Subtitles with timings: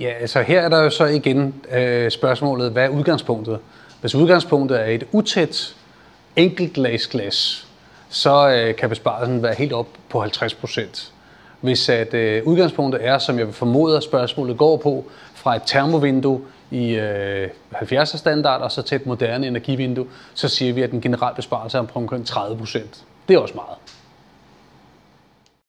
[0.00, 3.58] Ja, altså her er der jo så igen øh, spørgsmålet, hvad er udgangspunktet?
[4.00, 5.74] Hvis udgangspunktet er et utæt
[6.36, 7.66] enkeltlagsglas,
[8.08, 11.12] så øh, kan besparelsen være helt op på 50 procent.
[11.60, 15.04] Hvis at øh, udgangspunktet er, som jeg vil formode, at spørgsmålet går på,
[15.34, 16.40] fra et termovindue
[16.70, 21.00] i øh, 70'er standard og så til et moderne energivindue, så siger vi, at den
[21.00, 23.04] generelle besparelse er omkring 30 procent.
[23.28, 23.76] Det er også meget.